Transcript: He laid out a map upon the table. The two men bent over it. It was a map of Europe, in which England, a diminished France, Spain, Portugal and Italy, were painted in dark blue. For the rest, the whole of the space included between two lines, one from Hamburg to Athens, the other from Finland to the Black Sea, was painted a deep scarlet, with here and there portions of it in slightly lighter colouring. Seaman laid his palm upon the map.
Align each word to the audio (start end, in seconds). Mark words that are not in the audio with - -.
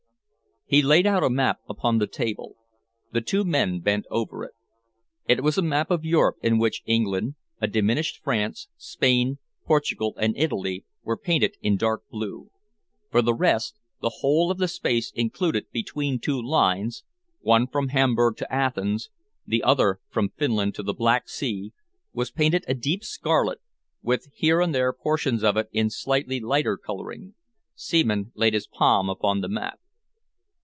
He 0.65 0.81
laid 0.81 1.05
out 1.05 1.21
a 1.21 1.29
map 1.29 1.57
upon 1.67 1.97
the 1.97 2.07
table. 2.07 2.55
The 3.11 3.19
two 3.19 3.43
men 3.43 3.81
bent 3.81 4.05
over 4.09 4.45
it. 4.45 4.53
It 5.27 5.43
was 5.43 5.57
a 5.57 5.61
map 5.61 5.91
of 5.91 6.05
Europe, 6.05 6.37
in 6.41 6.59
which 6.59 6.81
England, 6.85 7.35
a 7.59 7.67
diminished 7.67 8.21
France, 8.23 8.69
Spain, 8.77 9.37
Portugal 9.65 10.13
and 10.17 10.33
Italy, 10.37 10.85
were 11.03 11.17
painted 11.17 11.55
in 11.61 11.75
dark 11.75 12.07
blue. 12.09 12.51
For 13.09 13.21
the 13.21 13.33
rest, 13.33 13.75
the 14.01 14.19
whole 14.21 14.49
of 14.49 14.59
the 14.59 14.69
space 14.69 15.11
included 15.13 15.69
between 15.73 16.19
two 16.19 16.41
lines, 16.41 17.03
one 17.41 17.67
from 17.67 17.89
Hamburg 17.89 18.37
to 18.37 18.49
Athens, 18.53 19.09
the 19.45 19.63
other 19.63 19.99
from 20.09 20.29
Finland 20.37 20.73
to 20.75 20.83
the 20.83 20.93
Black 20.93 21.27
Sea, 21.27 21.73
was 22.13 22.31
painted 22.31 22.63
a 22.65 22.73
deep 22.73 23.03
scarlet, 23.03 23.59
with 24.01 24.29
here 24.33 24.61
and 24.61 24.73
there 24.73 24.93
portions 24.93 25.43
of 25.43 25.57
it 25.57 25.67
in 25.73 25.89
slightly 25.89 26.39
lighter 26.39 26.77
colouring. 26.77 27.33
Seaman 27.75 28.31
laid 28.35 28.53
his 28.53 28.67
palm 28.67 29.09
upon 29.09 29.41
the 29.41 29.49
map. 29.49 29.77